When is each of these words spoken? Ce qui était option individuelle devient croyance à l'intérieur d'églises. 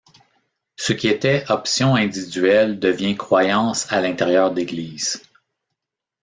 Ce 0.77 0.93
qui 0.93 1.09
était 1.09 1.43
option 1.51 1.93
individuelle 1.93 2.79
devient 2.79 3.15
croyance 3.15 3.85
à 3.93 4.01
l'intérieur 4.01 4.51
d'églises. 4.51 5.21